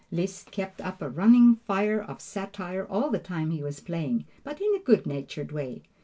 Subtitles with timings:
[0.09, 4.59] Liszt kept up a running fire of satire all the time he was playing, but
[4.59, 5.83] in a good natured way.